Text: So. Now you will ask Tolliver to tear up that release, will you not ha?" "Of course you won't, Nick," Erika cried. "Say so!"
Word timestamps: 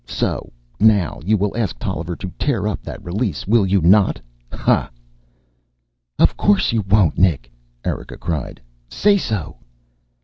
So. 0.07 0.51
Now 0.79 1.19
you 1.23 1.37
will 1.37 1.55
ask 1.55 1.77
Tolliver 1.77 2.15
to 2.15 2.31
tear 2.39 2.67
up 2.67 2.81
that 2.81 3.05
release, 3.05 3.45
will 3.45 3.67
you 3.67 3.81
not 3.81 4.19
ha?" 4.51 4.89
"Of 6.17 6.35
course 6.35 6.71
you 6.71 6.81
won't, 6.89 7.19
Nick," 7.19 7.51
Erika 7.85 8.17
cried. 8.17 8.59
"Say 8.89 9.17
so!" 9.19 9.57